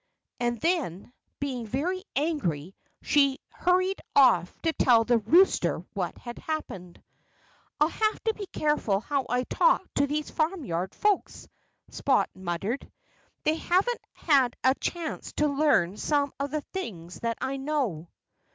And 0.39 0.59
then, 0.61 1.13
being 1.39 1.67
very 1.67 2.03
angry, 2.15 2.73
she 3.03 3.37
hurried 3.51 4.01
off 4.15 4.59
to 4.63 4.73
tell 4.73 5.03
the 5.03 5.19
rooster 5.19 5.85
what 5.93 6.17
had 6.17 6.39
happened. 6.39 7.03
"I'll 7.79 7.87
have 7.89 8.23
to 8.23 8.33
be 8.33 8.47
careful 8.47 8.99
how 8.99 9.27
I 9.29 9.43
talk 9.43 9.83
to 9.97 10.07
these 10.07 10.31
farmyard 10.31 10.95
folks," 10.95 11.47
Spot 11.91 12.31
muttered. 12.33 12.91
"They 13.43 13.57
haven't 13.57 14.01
had 14.13 14.55
a 14.63 14.73
chance 14.73 15.33
to 15.33 15.47
learn 15.47 15.97
some 15.97 16.33
of 16.39 16.49
the 16.49 16.61
things 16.61 17.19
that 17.19 17.37
I 17.39 17.57
know. 17.57 18.09